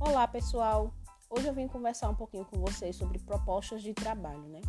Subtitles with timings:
[0.00, 0.94] Olá, pessoal!
[1.28, 4.60] Hoje eu vim conversar um pouquinho com vocês sobre propostas de trabalho, né?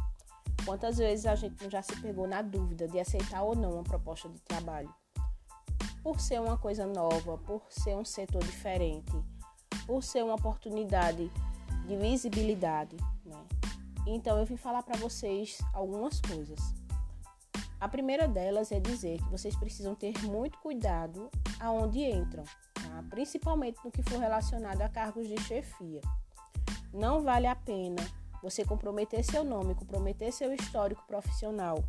[0.65, 4.27] Quantas vezes a gente já se pegou na dúvida de aceitar ou não uma proposta
[4.27, 4.91] de trabalho?
[6.01, 9.11] Por ser uma coisa nova, por ser um setor diferente,
[9.85, 11.31] por ser uma oportunidade
[11.85, 13.45] de visibilidade, né?
[14.07, 16.59] Então eu vim falar para vocês algumas coisas.
[17.79, 22.43] A primeira delas é dizer que vocês precisam ter muito cuidado aonde entram,
[23.03, 26.01] principalmente no que for relacionado a cargos de chefia.
[26.93, 28.01] Não vale a pena
[28.41, 31.83] você comprometer seu nome, comprometer seu histórico profissional,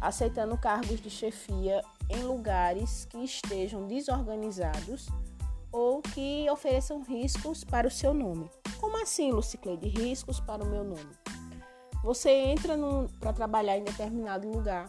[0.00, 5.08] aceitando cargos de chefia em lugares que estejam desorganizados
[5.70, 8.50] ou que ofereçam riscos para o seu nome.
[8.78, 9.88] Como assim, Lucicleide?
[9.88, 11.08] Riscos para o meu nome?
[12.02, 12.76] Você entra
[13.20, 14.86] para trabalhar em determinado lugar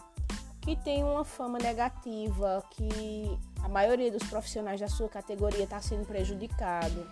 [0.60, 6.06] que tem uma fama negativa, que a maioria dos profissionais da sua categoria está sendo
[6.06, 7.08] prejudicado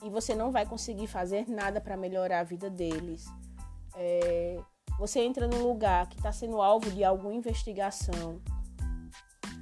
[0.00, 3.26] e você não vai conseguir fazer nada para melhorar a vida deles.
[3.96, 4.60] É,
[4.96, 8.40] você entra num lugar que está sendo alvo de alguma investigação,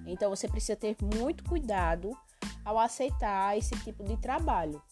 [0.05, 2.11] então você precisa ter muito cuidado
[2.67, 4.83] ao aceitar esse tipo de trabalho.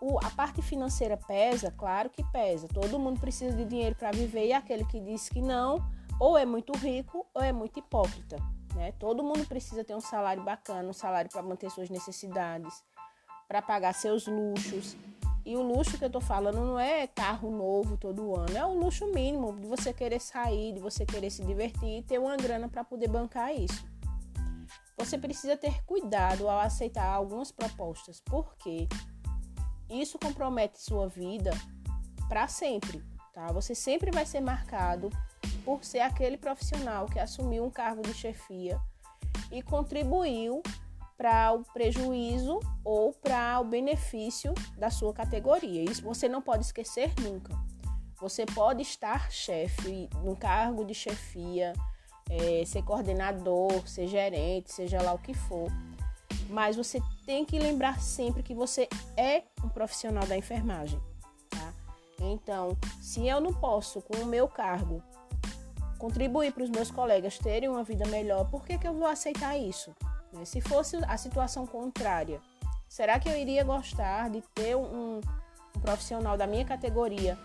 [0.00, 2.66] O, a parte financeira pesa, claro que pesa.
[2.68, 5.86] Todo mundo precisa de dinheiro para viver e aquele que diz que não
[6.18, 8.36] ou é muito rico ou é muito hipócrita.
[8.78, 8.92] Né?
[8.92, 12.72] Todo mundo precisa ter um salário bacana, um salário para manter suas necessidades,
[13.48, 14.96] para pagar seus luxos.
[15.44, 18.74] E o luxo que eu estou falando não é carro novo todo ano, é o
[18.74, 22.68] luxo mínimo de você querer sair, de você querer se divertir e ter uma grana
[22.68, 23.84] para poder bancar isso.
[24.96, 28.86] Você precisa ter cuidado ao aceitar algumas propostas, porque
[29.90, 31.50] isso compromete sua vida
[32.28, 33.46] para sempre, tá?
[33.52, 35.10] Você sempre vai ser marcado
[35.64, 38.80] por ser aquele profissional que assumiu um cargo de chefia
[39.50, 40.62] e contribuiu
[41.16, 45.82] para o prejuízo ou para o benefício da sua categoria.
[45.82, 47.52] Isso você não pode esquecer nunca.
[48.20, 51.72] Você pode estar chefe, num cargo de chefia,
[52.30, 55.70] é, ser coordenador, ser gerente, seja lá o que for.
[56.48, 61.00] Mas você tem que lembrar sempre que você é um profissional da enfermagem.
[62.20, 65.02] Então, se eu não posso, com o meu cargo,
[65.98, 69.56] contribuir para os meus colegas terem uma vida melhor, por que, que eu vou aceitar
[69.56, 69.94] isso?
[70.32, 70.44] Né?
[70.44, 72.40] Se fosse a situação contrária,
[72.88, 75.20] será que eu iria gostar de ter um,
[75.76, 77.38] um profissional da minha categoria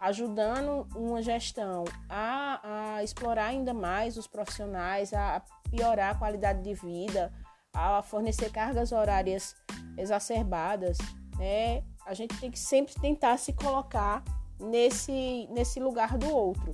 [0.00, 6.74] ajudando uma gestão a, a, explorar ainda mais os profissionais, a piorar a qualidade de
[6.74, 7.32] vida,
[7.72, 9.54] a fornecer cargas horárias
[9.96, 10.98] exacerbadas,
[11.38, 11.82] né?
[12.06, 14.24] A gente tem que sempre tentar se colocar
[14.58, 16.72] nesse, nesse lugar do outro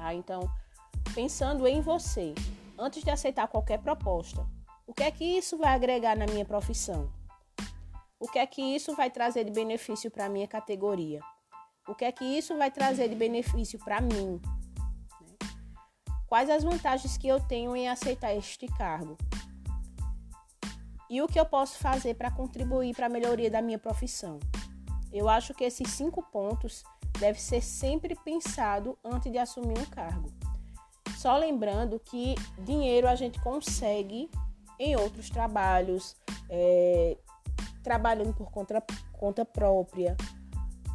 [0.00, 0.14] tá?
[0.14, 0.50] Então,
[1.14, 2.34] pensando em você,
[2.78, 4.46] antes de aceitar qualquer proposta,
[4.86, 7.12] o que é que isso vai agregar na minha profissão?
[8.18, 11.20] O que é que isso vai trazer de benefício para a minha categoria?
[11.86, 14.40] O que é que isso vai trazer de benefício para mim?
[16.26, 19.16] Quais as vantagens que eu tenho em aceitar este cargo?
[21.10, 24.38] E o que eu posso fazer para contribuir para a melhoria da minha profissão?
[25.12, 26.84] Eu acho que esses cinco pontos
[27.18, 30.30] deve ser sempre pensado antes de assumir um cargo.
[31.18, 34.30] Só lembrando que dinheiro a gente consegue
[34.78, 36.14] em outros trabalhos,
[36.48, 37.18] é,
[37.82, 38.80] trabalhando por conta,
[39.12, 40.16] conta própria,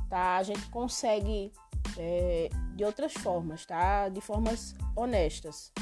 [0.09, 0.37] tá?
[0.37, 1.51] A gente consegue
[1.97, 4.07] é, de outras formas, tá?
[4.07, 5.73] De formas honestas.